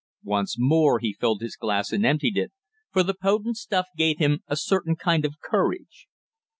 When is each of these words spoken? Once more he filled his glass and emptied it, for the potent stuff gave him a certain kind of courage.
Once 0.25 0.55
more 0.57 0.97
he 0.97 1.13
filled 1.13 1.41
his 1.43 1.55
glass 1.55 1.91
and 1.91 2.07
emptied 2.07 2.35
it, 2.35 2.51
for 2.91 3.03
the 3.03 3.13
potent 3.13 3.55
stuff 3.55 3.85
gave 3.95 4.17
him 4.17 4.39
a 4.47 4.55
certain 4.55 4.95
kind 4.95 5.25
of 5.25 5.35
courage. 5.43 6.07